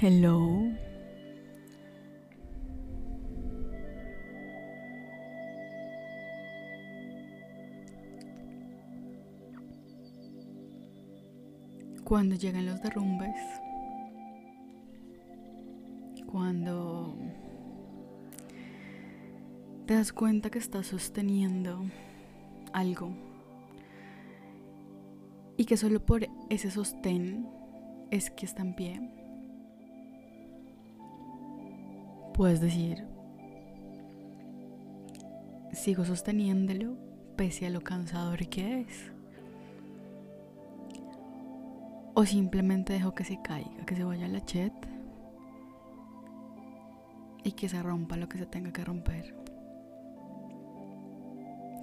[0.00, 0.70] Hello.
[12.04, 13.34] Cuando llegan los derrumbes,
[16.30, 17.16] cuando
[19.86, 21.80] te das cuenta que estás sosteniendo
[22.72, 23.10] algo
[25.56, 27.48] y que solo por ese sostén
[28.12, 29.17] es que está en pie,
[32.38, 33.04] puedes decir,
[35.72, 36.96] sigo sosteniéndolo
[37.34, 39.10] pese a lo cansador que es.
[42.14, 44.72] O simplemente dejo que se caiga, que se vaya la chet
[47.42, 49.34] y que se rompa lo que se tenga que romper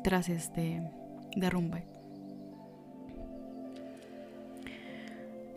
[0.05, 0.89] tras este
[1.35, 1.85] derrumbe.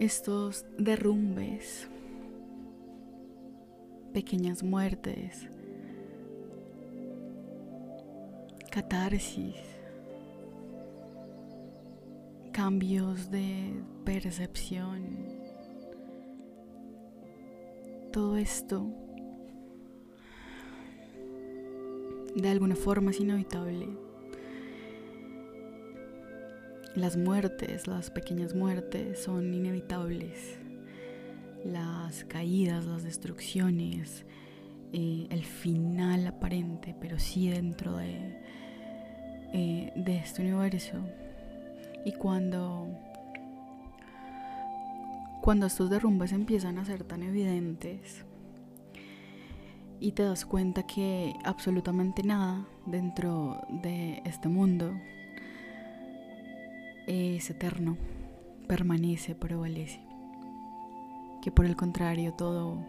[0.01, 1.89] Estos derrumbes,
[4.19, 5.47] pequeñas muertes,
[8.69, 9.55] catarsis,
[12.50, 15.05] cambios de percepción.
[18.12, 18.89] Todo esto
[22.34, 23.89] de alguna forma es inevitable.
[26.96, 30.58] Las muertes, las pequeñas muertes son inevitables.
[31.70, 34.24] Las caídas, las destrucciones,
[34.92, 38.41] eh, el final aparente, pero sí dentro de,
[39.52, 40.96] eh, de este universo
[42.05, 42.89] y cuando,
[45.42, 48.24] cuando estos derrumbes empiezan a ser tan evidentes
[50.00, 54.94] y te das cuenta que absolutamente nada dentro de este mundo
[57.06, 57.96] es eterno,
[58.66, 60.08] permanece, prevalece.
[61.42, 62.84] Que por el contrario todo,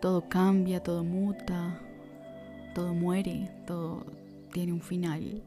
[0.00, 1.80] todo cambia, todo muta,
[2.74, 4.04] todo muere, todo
[4.52, 5.42] tiene un final.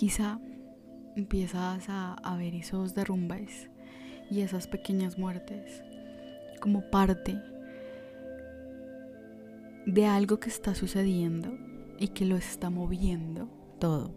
[0.00, 0.40] quizá
[1.14, 3.68] empiezas a, ver esos derrumbes
[4.30, 5.82] y esas pequeñas muertes
[6.58, 7.38] como parte
[9.84, 11.54] de algo que está sucediendo
[11.98, 14.14] y que lo está moviendo todo.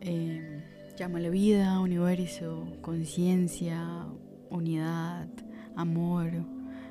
[0.00, 0.62] Eh,
[0.96, 4.06] llámale vida, universo, conciencia,
[4.50, 5.28] unidad,
[5.76, 6.30] amor,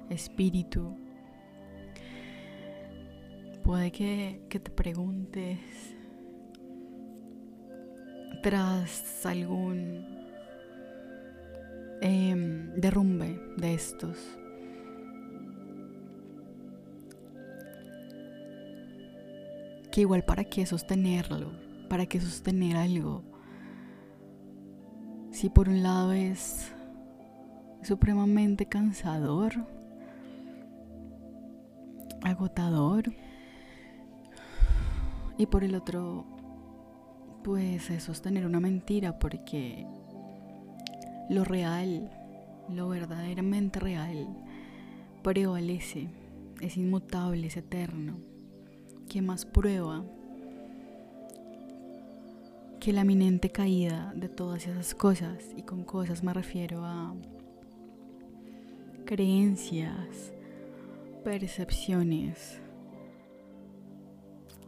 [0.10, 0.96] espíritu.
[3.64, 5.60] Puede que, que te preguntes
[8.42, 10.06] tras algún
[12.02, 14.18] em, derrumbe de estos.
[19.92, 21.52] Que igual para qué sostenerlo,
[21.90, 23.24] para qué sostener algo.
[25.32, 26.72] Si por un lado es
[27.82, 29.54] supremamente cansador,
[32.22, 33.14] agotador,
[35.38, 36.26] y por el otro
[37.44, 39.88] pues es sostener una mentira porque
[41.30, 42.12] lo real,
[42.68, 44.28] lo verdaderamente real,
[45.24, 46.10] prevalece,
[46.60, 48.18] es inmutable, es eterno.
[49.08, 50.04] ¿Qué más prueba
[52.80, 55.54] que la eminente caída de todas esas cosas?
[55.58, 57.14] Y con cosas me refiero a
[59.06, 60.34] creencias,
[61.24, 62.60] percepciones,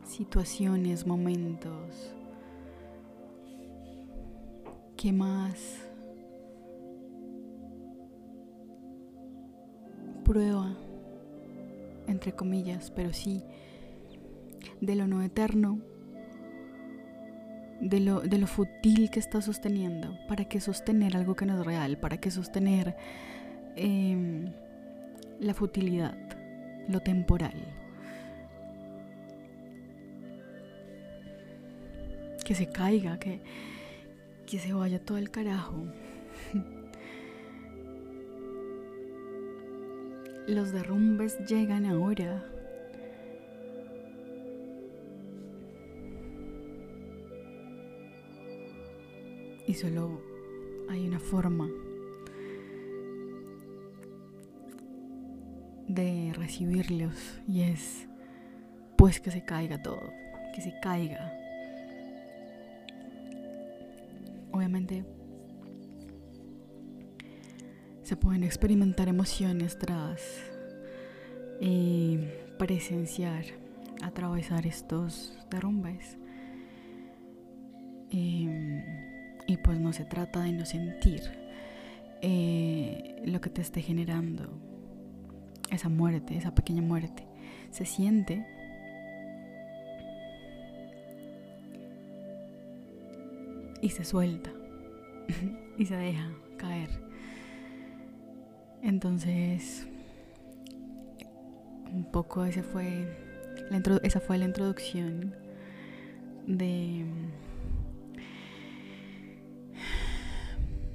[0.03, 2.15] situaciones, momentos
[5.01, 5.57] ¿Qué más?
[10.23, 10.77] Prueba,
[12.05, 13.41] entre comillas, pero sí,
[14.79, 15.79] de lo no eterno,
[17.81, 20.17] de lo, de lo fútil que está sosteniendo.
[20.27, 21.97] ¿Para qué sostener algo que no es real?
[21.97, 22.95] ¿Para qué sostener
[23.75, 24.51] em,
[25.39, 26.17] la futilidad,
[26.87, 27.53] lo temporal?
[32.45, 33.41] Que se caiga, que
[34.51, 35.85] que se vaya todo el carajo.
[40.47, 42.50] Los derrumbes llegan ahora.
[49.71, 50.21] Y solo
[50.89, 51.69] hay una forma
[55.87, 58.05] de recibirlos y es
[58.97, 60.01] pues que se caiga todo,
[60.53, 61.31] que se caiga
[64.51, 65.05] obviamente
[68.03, 70.21] se pueden experimentar emociones tras
[71.61, 73.45] eh, presenciar,
[74.01, 76.17] atravesar estos derrumbes.
[78.09, 79.10] Em,
[79.51, 81.23] Y pues no se trata de no sentir
[82.21, 84.49] eh, lo que te esté generando
[85.69, 87.27] esa muerte, esa pequeña muerte.
[87.69, 88.45] Se siente
[93.81, 94.53] y se suelta
[95.77, 96.89] y se deja caer.
[98.81, 99.85] Entonces,
[101.91, 103.05] un poco ese fue
[104.01, 105.35] esa fue la introducción
[106.47, 107.03] de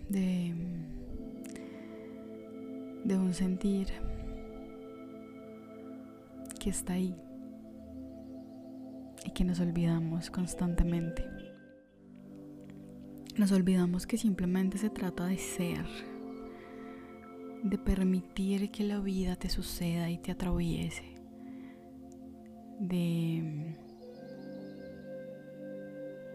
[0.09, 0.55] de
[3.07, 3.87] de un sentir
[6.59, 7.15] que está ahí
[9.25, 11.25] y que nos olvidamos constantemente.
[13.37, 15.87] Nos olvidamos que simplemente se trata de ser,
[17.63, 21.05] de permitir que la vida te suceda y te atraviese,
[22.81, 23.77] de,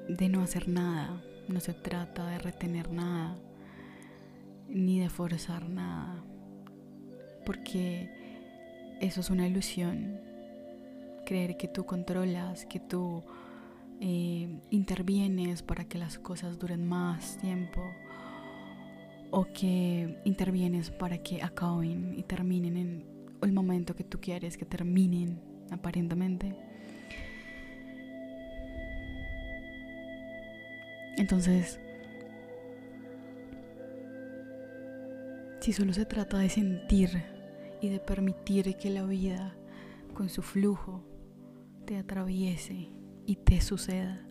[0.07, 3.35] de no hacer nada, no se trata de retener nada,
[4.71, 6.23] ni de forzar nada,
[7.45, 8.09] porque
[8.99, 10.19] eso es una ilusión,
[11.25, 13.23] creer que tú controlas, que tú
[13.99, 17.81] eh, intervienes para que las cosas duren más tiempo
[19.31, 23.05] o que intervienes para que acaben y terminen en
[23.41, 25.41] el momento que tú quieres que terminen
[25.71, 26.55] aparentemente.
[31.17, 31.79] Entonces,
[35.61, 37.23] si solo se trata de sentir
[37.81, 39.55] y de permitir que la vida
[40.15, 41.03] con su flujo
[41.85, 42.89] te atraviese
[43.27, 44.25] y te suceda.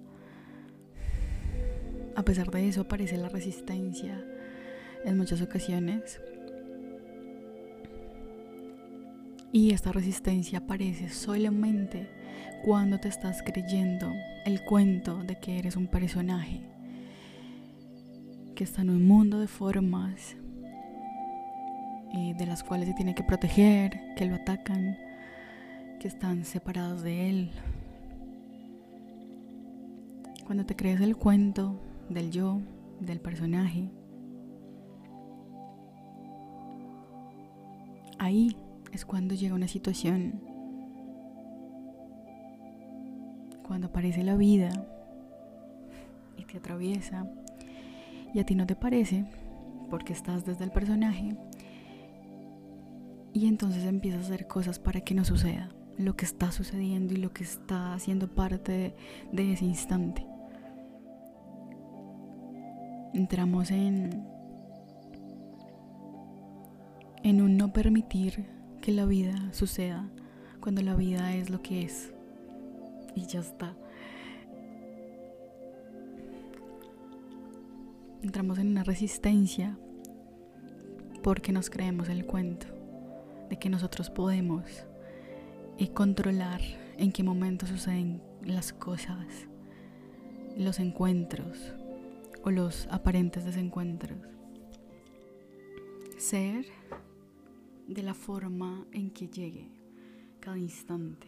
[2.17, 4.25] A pesar de eso aparece la resistencia
[5.05, 6.21] en muchas ocasiones.
[9.53, 12.11] Y esta resistencia aparece solamente
[12.65, 14.13] cuando te estás creyendo
[14.45, 16.63] el cuento de que eres un personaje
[18.57, 20.37] que está en un mundo de formas
[22.13, 24.99] eh, de las cuales se tiene que proteger, que lo atacan,
[26.01, 27.51] que están separados de él,
[30.45, 32.61] cuando te crees el cuento del yo,
[32.99, 33.89] del personaje,
[38.19, 38.57] ahí
[38.93, 40.41] es cuando llega una situación,
[43.63, 44.71] cuando aparece la vida
[46.37, 47.31] y te atraviesa.
[48.35, 49.25] Y a ti no te parece
[49.89, 51.37] porque estás desde el personaje
[53.33, 57.19] y entonces empiezas a hacer cosas para que no suceda lo que está sucediendo y
[57.19, 58.95] lo que está haciendo parte
[59.33, 60.27] de, ese instante
[63.13, 64.25] entramos en,
[67.23, 68.47] en un no permitir
[68.81, 70.09] que la vida suceda
[70.61, 72.13] cuando la vida es lo que es.
[73.15, 73.75] Y ya está.
[78.23, 79.77] Entramos en una resistencia
[81.23, 82.80] porque nos creemos el cuento
[83.51, 84.65] de que nosotros podemos
[85.77, 86.63] y controlar
[86.97, 89.27] en qué momento suceden las cosas,
[90.57, 91.75] los encuentros,
[92.43, 94.19] o los aparentes desencuentros.
[96.17, 96.67] Ser
[97.87, 99.69] de la forma en que llegue
[100.39, 101.27] cada instante.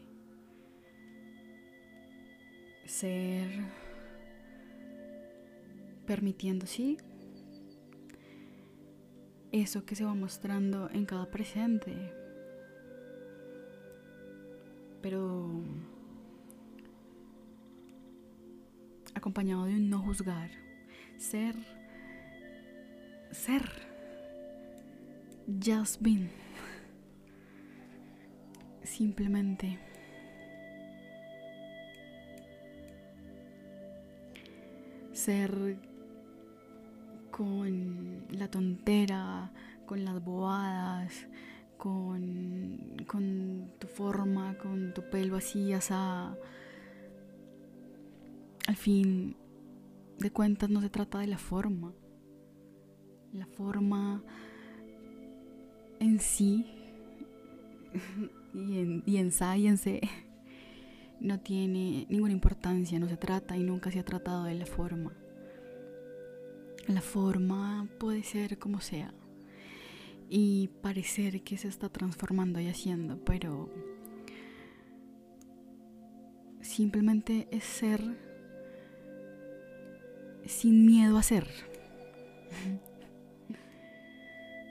[2.87, 3.49] Ser
[6.07, 6.99] permitiendo, sí,
[9.53, 11.95] eso que se va mostrando en cada presente.
[15.01, 15.63] Pero
[19.15, 20.51] acompañado de un no juzgar
[21.23, 21.55] ser,
[23.31, 23.63] ser,
[25.47, 26.31] just been.
[28.83, 29.79] Simplemente.
[35.13, 35.79] Ser
[37.33, 39.51] con la tontera,
[39.87, 41.27] con las bobadas,
[41.79, 46.37] con, con tu forma, con tu pelo así, asa.
[48.69, 49.37] Al fin,
[50.19, 51.93] de cuentas no se trata de la forma.
[53.33, 54.23] La forma
[55.99, 56.67] en sí
[58.55, 60.01] y en, y en science
[61.21, 65.13] no tiene ninguna importancia, no se trata y nunca se ha tratado de la forma.
[66.89, 69.15] La forma puede ser como sea
[70.29, 73.69] y parecer que se está transformando y haciendo, pero
[76.63, 78.01] simplemente es ser
[80.47, 81.47] sin miedo a ser.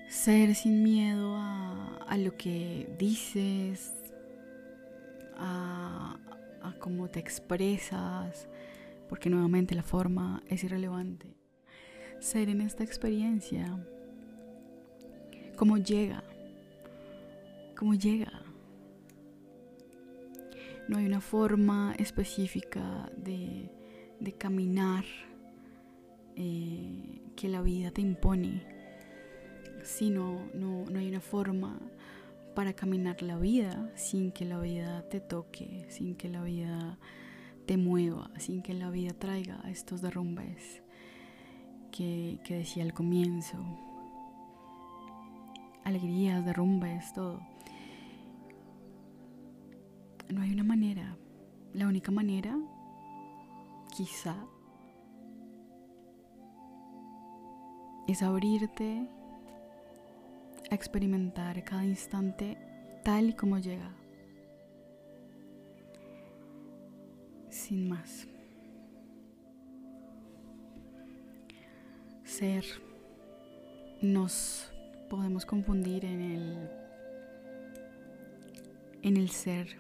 [0.10, 3.94] Ser sin miedo a, lo que dices,
[5.38, 6.18] a,
[6.80, 8.50] cómo te expresas,
[9.08, 11.41] porque nuevamente la forma es irrelevante.
[12.22, 13.84] Ser en esta experiencia,
[15.58, 16.24] cómo llega,
[17.76, 18.32] cómo llega.
[20.88, 23.70] No hay una forma específica de,
[24.38, 25.04] caminar
[26.36, 28.64] eh, que la vida te impone,
[29.84, 31.80] sino no, no hay una forma
[32.54, 37.00] para caminar la vida sin que la vida te toque, sin que la vida
[37.66, 40.84] te mueva, sin que la vida traiga estos derrumbes
[41.92, 43.58] que, decía al comienzo.
[45.84, 47.40] Alegrías, derrumbes, todo.
[50.34, 51.18] No hay una manera.
[51.74, 52.58] La única manera,
[53.96, 54.36] quizá,
[58.08, 59.08] es abrirte
[60.70, 62.58] a experimentar cada instante
[63.04, 63.92] tal y como llega.
[67.50, 68.28] Sin más.
[74.02, 74.72] Nos
[75.12, 76.70] podemos confundir en el
[79.04, 79.78] en el ser,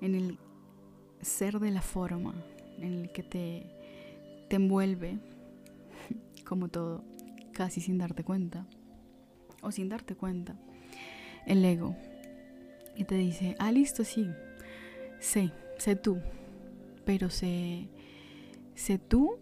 [0.00, 0.38] en el
[1.20, 2.34] ser de la forma,
[2.78, 3.66] en el que te,
[4.48, 5.18] te envuelve,
[6.44, 7.04] como todo,
[7.52, 8.66] casi sin darte cuenta
[9.62, 10.56] o sin darte cuenta,
[11.46, 11.94] el ego.
[12.96, 14.28] Y te dice, ah, listo, sí,
[15.20, 16.18] sé, sé tú,
[17.04, 17.86] pero sé,
[18.74, 19.38] sé tú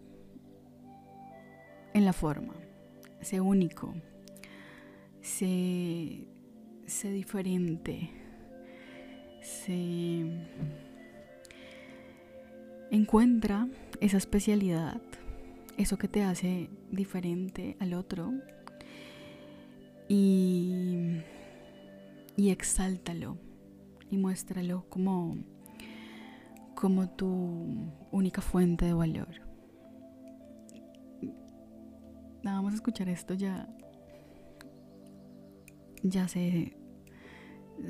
[1.93, 2.53] en la forma,
[3.21, 3.93] sé único,
[5.21, 6.27] sé,
[6.85, 8.09] sé diferente,
[9.41, 10.25] sé...
[12.91, 13.67] Encuentra
[14.01, 15.01] esa especialidad,
[15.77, 18.31] eso que te hace diferente al otro,
[20.07, 21.21] y,
[22.35, 23.37] y exáltalo
[24.11, 25.37] y muéstralo como,
[26.75, 29.42] como tu única fuente de valor.
[32.43, 33.67] Nada más escuchar esto ya,
[36.03, 36.77] ya se,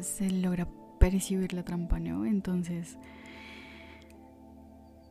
[0.01, 0.67] se logra
[0.99, 2.25] percibir la trampa, ¿no?
[2.25, 2.97] Entonces,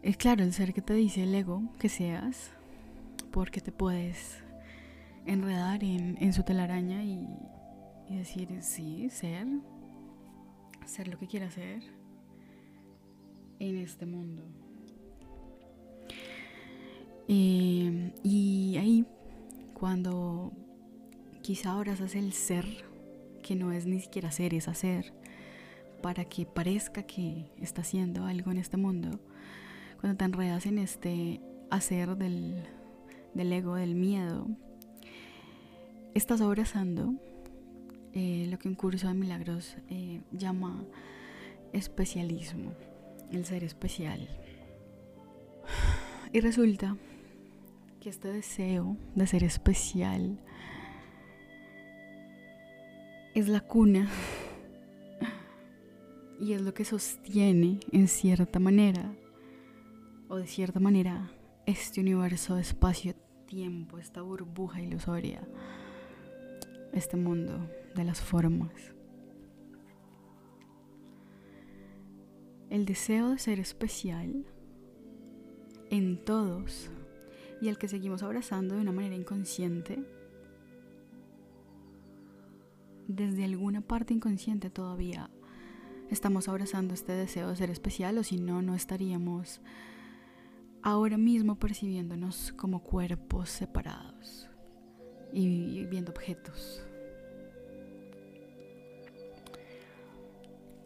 [0.02, 2.50] es claro, el ser que te dice el ego que seas,
[3.30, 4.42] porque te puedes
[5.26, 7.28] enredar en, su telaraña y,
[8.08, 9.46] decir, sí, ser,
[10.86, 11.82] ser lo que quiera ser
[13.58, 14.42] en este mundo.
[17.28, 19.06] Eh, y ahí,
[19.82, 20.52] cuando
[21.42, 22.64] quizá abrazas el ser,
[23.42, 25.12] que no es ni siquiera ser, es hacer,
[26.00, 29.18] para que parezca que está haciendo algo en este mundo,
[30.00, 32.62] cuando te enredas en este hacer del,
[33.34, 34.46] del ego, del miedo,
[36.14, 37.14] estás abrazando
[38.12, 40.84] eh, lo que un curso de milagros eh, llama
[41.72, 42.72] especialismo,
[43.32, 44.28] el ser especial.
[46.32, 46.96] Y resulta
[48.02, 50.40] que este deseo de ser especial
[53.32, 54.08] es la cuna
[56.40, 59.14] y es lo que sostiene en cierta manera
[60.28, 61.30] o de cierta manera
[61.64, 65.46] este universo de espacio-tiempo, esta burbuja ilusoria
[66.92, 68.72] este mundo de las formas.
[72.68, 74.44] El deseo de ser especial
[75.88, 76.90] en todos
[77.62, 80.02] y el que seguimos abrazando de una manera inconsciente,
[83.06, 85.30] desde alguna parte inconsciente todavía
[86.10, 89.60] estamos abrazando este deseo de ser especial o si no, no estaríamos
[90.82, 94.48] ahora mismo percibiéndonos como cuerpos separados
[95.32, 96.84] y viendo objetos.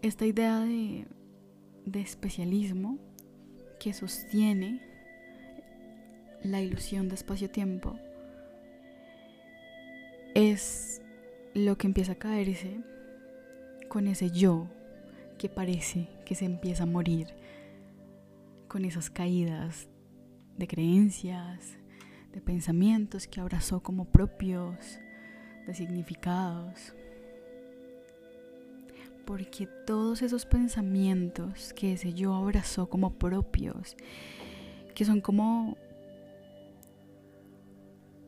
[0.02, 1.09] Esta idea de,
[1.87, 2.99] de especialismo
[3.80, 4.96] que sostiene
[6.47, 7.99] la ilusión de espacio-tiempo
[10.35, 11.00] es
[11.55, 12.81] lo que empieza a caerse
[13.88, 14.69] con ese yo
[15.38, 17.29] que parece que se empieza a morir,
[18.69, 19.88] con esas caídas
[20.59, 21.76] de creencias,
[22.33, 24.99] de pensamientos que abrazó como propios,
[25.67, 26.95] de significados.
[29.25, 33.97] Porque todos esos pensamientos que ese yo abrazó como propios,
[34.95, 35.76] que son como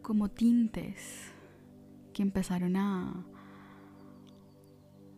[0.09, 1.35] como tintes
[2.15, 3.27] que empezaron a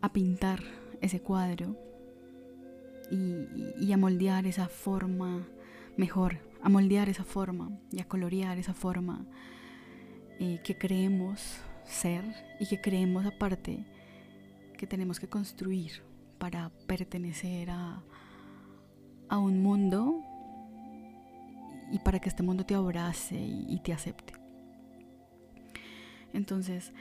[0.02, 0.64] a pintar
[1.00, 1.76] ese cuadro
[3.09, 3.47] y,
[3.78, 5.47] y a moldear esa forma
[5.97, 9.26] mejor a moldear esa forma y a colorear esa forma
[10.40, 12.25] eh, que creemos ser
[12.59, 13.87] y que creemos aparte
[14.76, 16.02] que tenemos que construir
[16.38, 18.02] para pertenecer a,
[19.28, 20.25] a un mundo
[21.92, 24.39] y para que este mundo te abrace y, te acepte.
[26.32, 26.92] Entonces,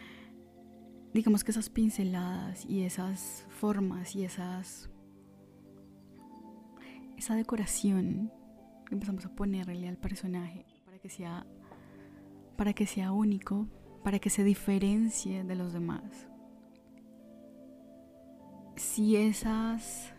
[1.13, 4.89] digamos que esas pinceladas y esas formas y esas
[7.17, 8.31] esa decoración
[8.86, 11.45] que empezamos a ponerle al personaje para que sea
[12.55, 13.67] para que sea único,
[14.03, 16.27] para que se diferencie de los demás.
[18.75, 20.13] Si esas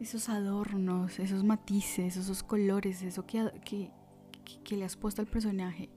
[0.00, 3.90] esos adornos, esos matices, esos colores, eso que, que,
[4.62, 5.88] que le has puesto al personaje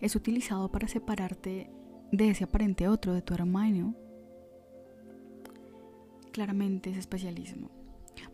[0.00, 1.70] es utilizado para separarte
[2.12, 3.94] de ese aparente otro, de tu hermano,
[6.32, 7.70] claramente es especialismo.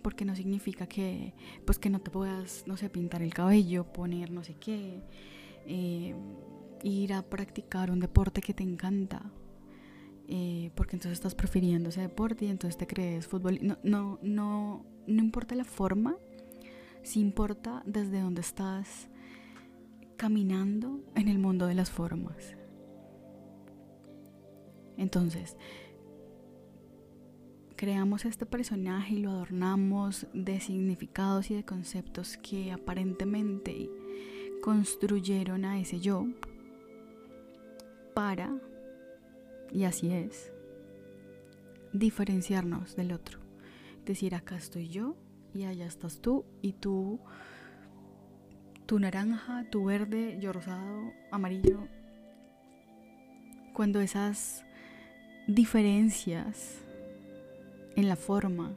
[0.03, 4.31] Porque no significa que, pues que no te puedas, no sé, pintar el cabello, poner
[4.31, 5.03] no sé qué,
[5.67, 6.15] eh,
[6.83, 9.23] ir a practicar un deporte que te encanta.
[10.29, 13.59] Eh, porque entonces estás prefiriendo ese deporte y entonces te crees fútbol.
[13.63, 16.17] No, no, no, no importa la forma,
[17.03, 19.09] si importa desde dónde estás
[20.23, 22.57] caminando en el mundo de las formas.
[24.97, 25.57] Entonces,
[27.75, 33.91] creamos este personaje y lo adornamos de significados y de conceptos que aparentemente
[34.63, 36.29] construyeron a ese yo
[38.15, 38.57] para,
[39.73, 40.53] y así es,
[41.93, 43.41] diferenciarnos del otro.
[44.07, 45.17] Decir, acá estoy yo
[45.53, 47.19] y allá estás tú y tú,
[48.93, 51.89] tu naranja, tu verde, yo rosado, amarillo.
[53.73, 54.67] Cuando esas
[55.47, 56.77] diferencias
[57.97, 58.77] en la forma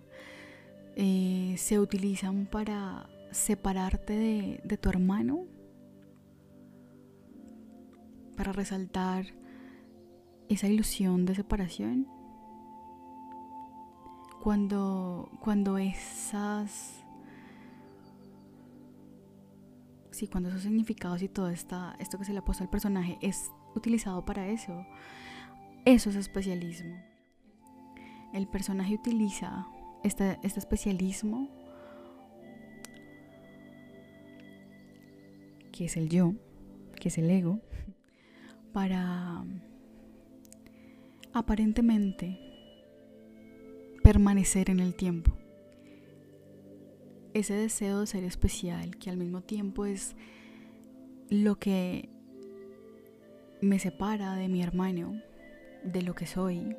[0.95, 5.47] eh, se utilizan para separarte de, tu hermano,
[8.37, 9.25] para resaltar
[10.47, 12.07] esa ilusión de separación.
[14.41, 17.04] Cuando, cuando esas
[20.15, 23.17] sí, cuando esos significados y todo esta, esto que se le ha puesto al personaje
[23.21, 24.85] es utilizado para eso,
[25.83, 26.95] eso es especialismo.
[28.33, 29.67] El personaje utiliza
[30.03, 31.49] este, este especialismo,
[35.73, 36.33] que es el yo,
[36.99, 37.59] que es el ego,
[38.71, 39.43] para
[41.33, 42.39] aparentemente
[44.01, 45.44] permanecer en el tiempo.
[47.35, 50.15] Ese deseo de ser especial, que al mismo tiempo es
[51.29, 52.07] lo que
[53.59, 55.21] me separa de mi hermano,
[55.83, 56.77] de lo que soy,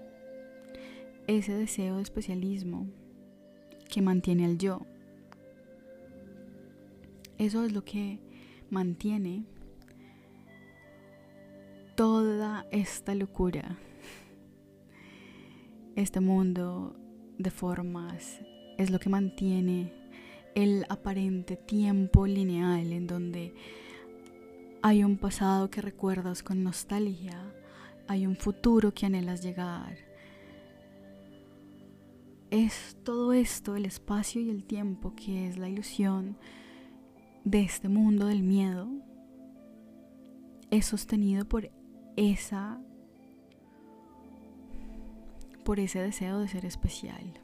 [1.27, 2.87] ese deseo de especialismo
[3.91, 4.87] que mantiene al yo.
[7.37, 8.19] Eso es lo que
[8.71, 9.45] mantiene
[11.97, 13.77] toda esta locura,
[15.97, 16.97] este mundo
[17.37, 18.41] de formas,
[18.79, 19.96] es lo que mantiene
[20.57, 23.55] el aparente tiempo lineal en donde
[24.83, 27.39] hay un pasado que recuerdas con nostalgia,
[28.09, 29.99] hay un futuro que anhelas llegar.
[32.51, 36.39] Es todo esto, el espacio y el tiempo, que es la ilusión
[37.45, 38.89] de este mundo del miedo,
[40.71, 41.71] es sostenido por
[42.17, 42.81] esa
[45.65, 47.41] por ese deseo de ser especial,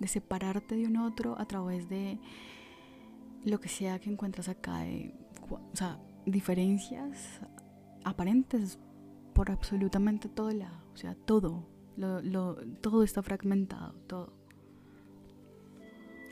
[0.00, 2.18] de separarte de un otro a través de
[3.44, 5.14] lo que sea que encuentras acá, de,
[5.50, 7.40] o sea, diferencias
[8.04, 8.78] aparentes
[9.34, 11.66] por absolutamente todo lado, o sea, todo,
[12.80, 14.32] todo está fragmentado, todo.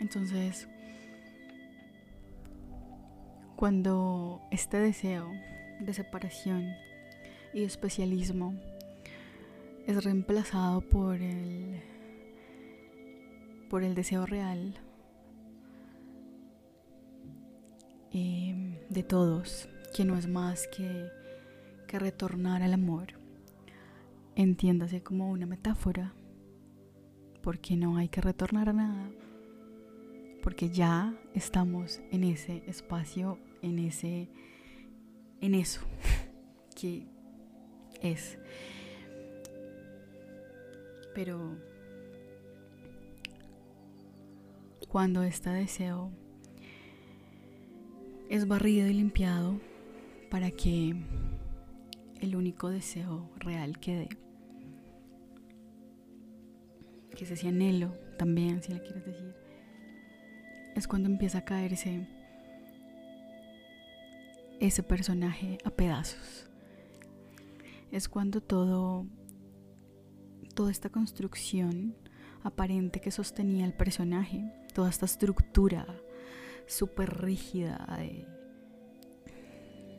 [0.00, 0.68] Entonces,
[3.56, 5.30] cuando este deseo
[5.80, 6.72] de separación
[7.52, 8.54] y especialismo
[9.86, 11.80] es reemplazado por el
[13.68, 14.74] por el deseo real
[18.12, 21.10] eh, de todos, que no es más que
[21.88, 23.14] que retornar al amor.
[24.36, 26.14] Entiéndase como una metáfora,
[27.42, 29.10] porque no hay que retornar a nada,
[30.42, 34.28] porque ya estamos en ese espacio, en ese,
[35.40, 35.80] en eso
[36.80, 37.08] que
[38.00, 38.38] es.
[41.14, 41.56] Pero
[44.88, 46.10] cuando este deseo
[48.28, 49.60] es barrido y limpiado
[50.30, 50.96] para que
[52.20, 54.08] el único deseo real que dé.
[57.16, 59.34] Que es ese anhelo también, si le quieres decir.
[60.74, 62.06] Es cuando empieza a caerse
[64.60, 66.48] ese personaje a pedazos.
[67.90, 69.06] Es cuando todo,
[70.54, 71.96] toda esta construcción
[72.42, 75.84] aparente que sostenía el personaje, toda esta estructura
[76.68, 77.84] súper rígida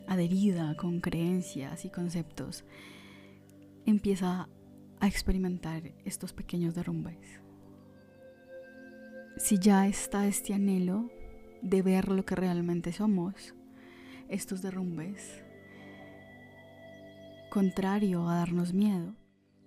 [0.06, 2.64] adherida con creencias y conceptos,
[3.84, 4.48] empieza
[4.98, 7.42] a experimentar estos pequeños derrumbes.
[9.36, 11.10] Si ya está este anhelo
[11.60, 13.54] de ver lo que realmente somos,
[14.30, 15.44] estos derrumbes,
[17.50, 19.14] contrario a darnos miedo,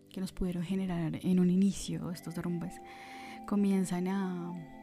[0.09, 2.81] que nos pudieron generar en un inicio estos derrumbes,
[3.45, 4.82] comienzan a,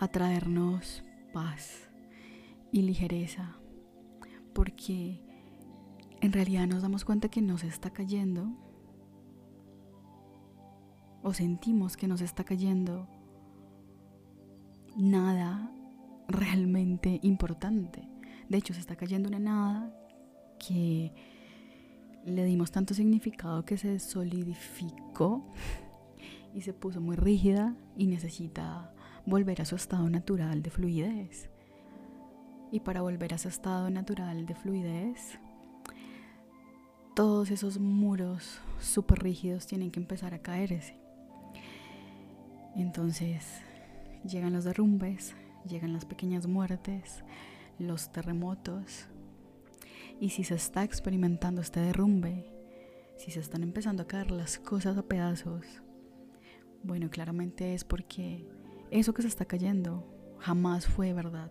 [0.00, 1.88] a traernos paz
[2.72, 3.56] y ligereza,
[4.52, 5.20] porque
[6.20, 8.48] en realidad nos damos cuenta que nos está cayendo
[11.22, 13.08] o sentimos que nos está cayendo
[14.96, 15.70] nada
[16.28, 18.08] realmente importante.
[18.48, 19.94] De hecho, se está cayendo una nada
[20.58, 21.12] que
[22.24, 25.44] le dimos tanto significado que se solidificó
[26.54, 28.92] y se puso muy rígida y necesita
[29.28, 31.50] volver a su estado natural de fluidez.
[32.72, 35.38] Y para volver a su estado natural de fluidez,
[37.14, 40.98] todos esos muros súper rígidos tienen que empezar a caerse.
[42.74, 43.44] Entonces
[44.24, 45.34] llegan los derrumbes,
[45.66, 47.22] llegan las pequeñas muertes,
[47.78, 49.08] los terremotos.
[50.20, 52.46] Y si se está experimentando este derrumbe,
[53.16, 55.66] si se están empezando a caer las cosas a pedazos,
[56.82, 58.46] bueno, claramente es porque
[58.90, 60.04] eso que se está cayendo
[60.38, 61.50] jamás fue verdad.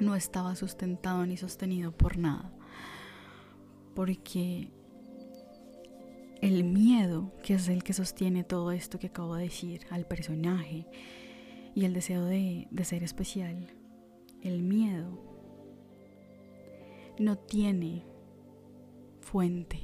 [0.00, 2.54] No estaba sustentado ni sostenido por nada
[3.94, 4.68] porque
[6.40, 10.86] el miedo, que es el que sostiene todo esto que acabo de decir, al personaje,
[11.74, 13.72] y el deseo de, ser especial,
[14.42, 15.18] el miedo
[17.18, 18.04] no tiene
[19.20, 19.80] fuente,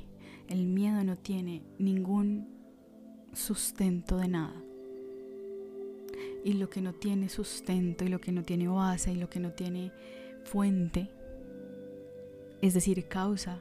[0.48, 2.48] el miedo no tiene ningún
[3.32, 4.62] sustento de nada.
[6.44, 9.40] Y lo que no tiene sustento y lo que no tiene base y lo que
[9.40, 9.92] no tiene
[10.44, 11.10] fuente,
[12.62, 13.60] es decir, causa,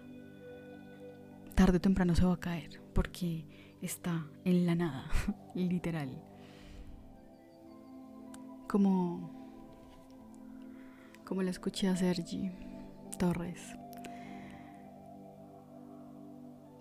[1.55, 3.45] tarde o temprano se va a caer porque
[3.81, 5.09] está en la nada,
[5.55, 6.09] literal.
[8.67, 9.39] Como
[11.29, 12.49] como le escuché a Sergi
[13.19, 13.61] Torres.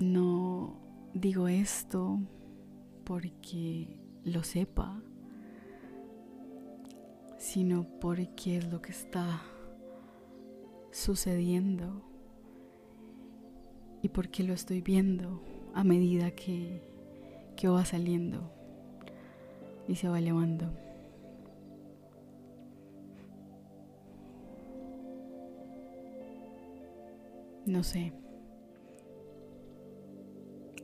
[0.01, 0.81] No
[1.13, 2.19] digo esto
[3.05, 5.03] porque lo sepa,
[7.49, 9.41] sino porque es lo que está
[10.91, 12.03] sucediendo
[14.03, 16.83] y porque lo estoy viendo a medida que,
[17.57, 18.53] que va saliendo
[19.89, 20.71] y se va elevando.
[27.65, 28.13] No sé.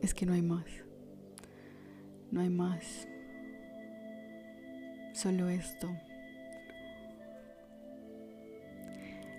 [0.01, 0.65] Es que no hay más.
[2.31, 3.07] No hay más.
[5.13, 5.91] Solo esto.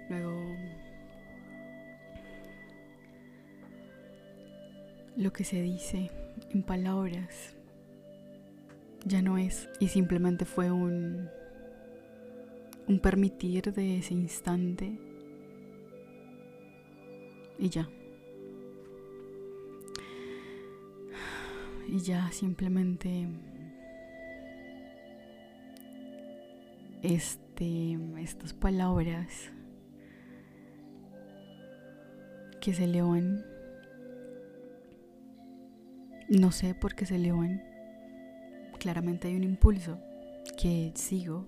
[0.09, 0.55] Luego
[5.17, 6.11] lo que se dice
[6.51, 7.55] en palabras
[9.05, 11.29] ya no es y simplemente fue un
[12.87, 14.99] un permitir de ese instante
[17.57, 17.89] y ya.
[21.87, 23.27] Y ya simplemente
[27.01, 29.51] este estas palabras
[32.65, 33.45] que se levan
[36.29, 37.63] no sé por qué se levan.
[38.79, 39.99] Claramente hay un impulso
[40.59, 41.45] que sigo,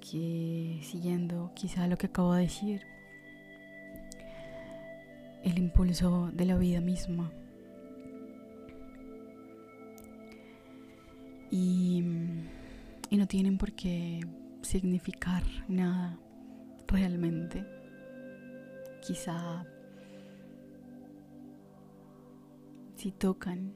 [0.00, 2.82] que siguiendo quizá lo que acabo de decir,
[5.42, 7.32] el impulso de la vida misma.
[11.50, 12.04] Y,
[13.10, 14.20] y no tienen por qué
[14.62, 16.18] significar nada
[16.86, 17.75] realmente.
[19.06, 19.64] Quizá
[22.96, 23.72] si tocan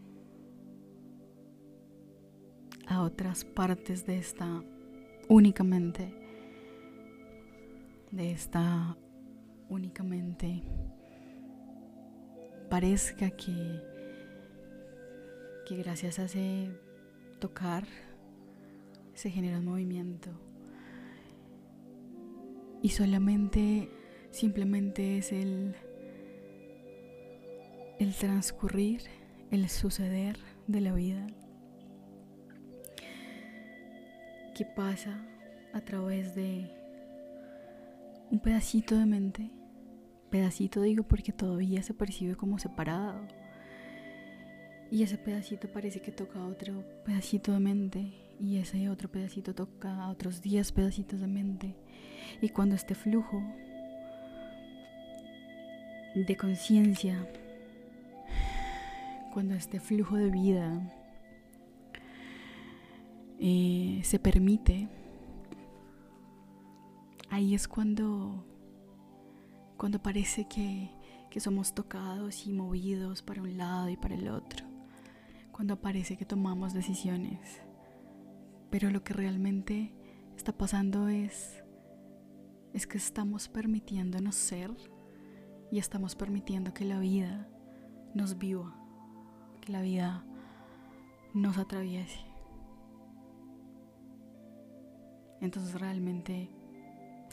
[2.88, 4.64] a otras partes de esta
[5.28, 6.12] únicamente,
[8.10, 8.96] de esta
[9.68, 10.64] únicamente,
[12.68, 13.80] parezca que,
[15.64, 16.76] que gracias a ese
[17.38, 17.84] tocar
[19.14, 20.30] se genera un movimiento.
[22.82, 23.99] Y solamente
[24.30, 25.74] simplemente es el
[27.98, 29.02] el transcurrir,
[29.50, 31.26] el suceder de la vida
[34.54, 35.22] que pasa
[35.74, 36.70] a través de
[38.30, 39.50] un pedacito de mente.
[40.30, 43.20] Pedacito digo porque todavía se percibe como separado.
[44.90, 48.12] Y ese pedacito parece que toca otro pedacito de mente.
[48.40, 51.76] Y ese otro pedacito toca a otros 10 pedacitos de mente.
[52.40, 53.42] Y cuando este flujo
[56.14, 57.26] de conciencia.
[59.32, 60.80] Cuando este flujo de vida
[63.38, 64.88] eh, se permite,
[67.30, 68.44] ahí es cuando,
[69.76, 70.90] cuando parece que,
[71.30, 74.66] que somos tocados y movidos para un lado y para el otro,
[75.52, 77.62] cuando parece que tomamos decisiones,
[78.68, 79.92] pero lo que realmente
[80.36, 81.62] está pasando es,
[82.72, 84.74] es que estamos permitiéndonos ser
[85.70, 87.48] y estamos permitiendo que la vida
[88.14, 88.74] nos viva,
[89.60, 90.24] que la vida
[91.32, 92.20] nos atraviese.
[95.40, 96.50] Entonces realmente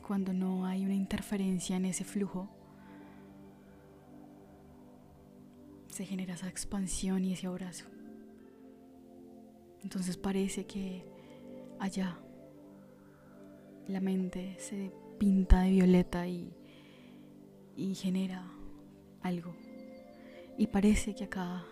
[0.07, 2.47] cuando no hay una interferencia en ese flujo,
[5.89, 7.85] se genera esa expansión y ese abrazo.
[9.83, 11.05] Entonces parece que
[11.79, 12.17] allá
[13.87, 16.53] la mente se pinta de violeta y,
[17.77, 18.43] y genera
[19.21, 19.55] algo.
[20.57, 21.63] Y parece que acá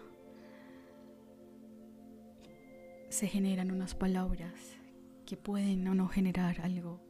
[3.10, 4.54] se generan unas palabras
[5.26, 7.02] que pueden o no generar algo.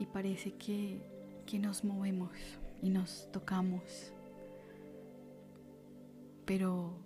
[0.00, 1.00] Y parece que,
[1.46, 2.32] que nos movemos
[2.82, 4.12] y nos tocamos.
[6.44, 6.98] Pero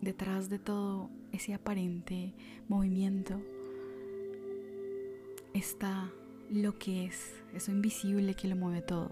[0.00, 2.32] detrás de todo ese aparente
[2.68, 3.40] movimiento
[5.52, 6.12] está
[6.50, 9.10] lo que es, eso invisible que lo mueve todo,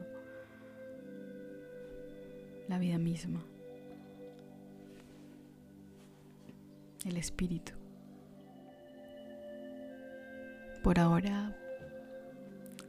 [2.69, 3.45] la vida misma,
[7.05, 7.73] el espíritu.
[10.83, 11.57] Por ahora,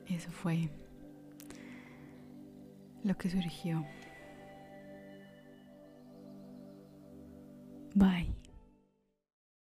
[0.07, 0.69] eso fue
[3.03, 3.85] lo que surgió.
[7.93, 8.44] Bye.